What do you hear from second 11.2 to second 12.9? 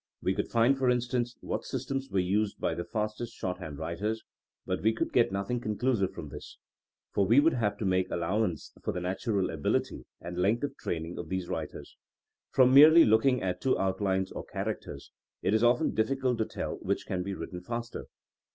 these writers. From